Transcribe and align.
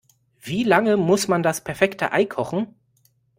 Wie 0.39 0.63
lange 0.63 0.97
muss 0.97 1.27
man 1.27 1.43
das 1.43 1.63
perfekte 1.63 2.11
Ei 2.11 2.25
kochen? 2.25 2.73